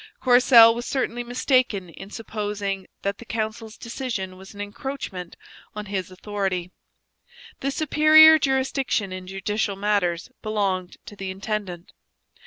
Courcelle 0.19 0.73
was 0.73 0.87
certainly 0.87 1.23
mistaken 1.23 1.89
in 1.89 2.09
supposing 2.09 2.87
that 3.03 3.19
the 3.19 3.23
council's 3.23 3.77
decision 3.77 4.35
was 4.35 4.51
an 4.55 4.59
encroachment 4.59 5.35
on 5.75 5.85
his 5.85 6.09
authority. 6.09 6.71
The 7.59 7.69
superior 7.69 8.39
jurisdiction 8.39 9.11
in 9.11 9.27
judicial 9.27 9.75
matters 9.75 10.31
belonged 10.41 10.97
to 11.05 11.15
the 11.15 11.29
intendant. 11.29 11.91